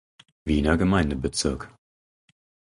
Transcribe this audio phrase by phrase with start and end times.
[0.45, 1.71] Wiener Gemeindebezirk.